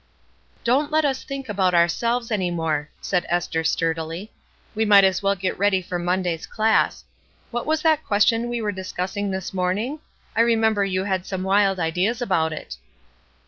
"Don't 0.63 0.89
let 0.91 1.05
us 1.05 1.23
think 1.23 1.47
about 1.47 1.75
ourselves 1.75 2.31
anymore," 2.31 2.89
said 3.01 3.23
Esther, 3.29 3.63
sturdily. 3.63 4.31
We 4.73 4.83
might 4.83 5.03
as 5.03 5.21
well 5.21 5.35
get 5.35 5.55
ready 5.59 5.79
for 5.79 5.99
Monday's 5.99 6.47
class. 6.47 7.03
What 7.51 7.67
was 7.67 7.83
that 7.83 8.03
question 8.03 8.49
we 8.49 8.63
were 8.63 8.71
discussing 8.71 9.29
this 9.29 9.53
morning? 9.53 9.99
I 10.35 10.41
remember 10.41 10.83
you 10.83 11.03
had 11.03 11.27
some 11.27 11.43
wild 11.43 11.79
ideas 11.79 12.19
about 12.19 12.51
it." 12.51 12.77